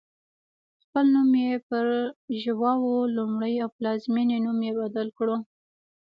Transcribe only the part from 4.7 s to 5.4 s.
بدل کړ.